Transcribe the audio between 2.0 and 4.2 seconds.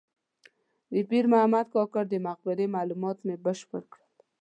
د مقبرې معلومات مې بشپړ کړل.